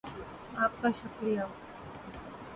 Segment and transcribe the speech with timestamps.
[0.57, 1.41] آپ کا شکریہ